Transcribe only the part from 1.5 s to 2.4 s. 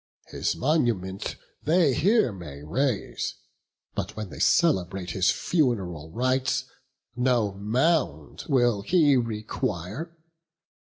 They here